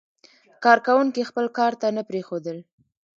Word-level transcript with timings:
کارکوونکي 0.63 1.21
خپل 1.29 1.45
کار 1.57 1.73
ته 1.81 1.87
نه 1.97 2.03
پرېښودل. 2.09 2.57